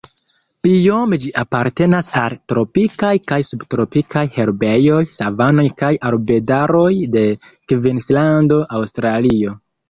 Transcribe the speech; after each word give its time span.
Biome 0.67 1.17
ĝi 1.25 1.33
apartenas 1.41 2.07
al 2.21 2.35
tropikaj 2.53 3.11
kaj 3.31 3.37
subtropikaj 3.49 4.23
herbejoj, 4.39 5.03
savanoj 5.19 5.67
kaj 5.83 5.91
arbedaroj 6.13 6.89
de 7.19 7.25
Kvinslando, 7.75 8.61
Aŭstralio. 8.81 9.55